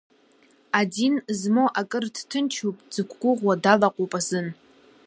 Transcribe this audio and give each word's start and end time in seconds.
Адин 0.79 1.13
змоу 1.39 1.69
акыр 1.79 2.05
дҭынчуп, 2.15 2.77
дзықәыгәыӷуа 2.89 3.53
далаҟоуп 3.63 4.13
азын. 4.19 4.47